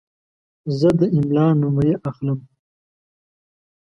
زه 0.79 0.89
د 0.99 1.01
املا 1.17 1.47
نمرې 1.61 1.93
اخلم. 2.09 2.39